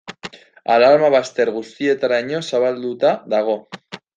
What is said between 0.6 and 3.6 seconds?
Alarma bazter guztietaraino zabalduta dago.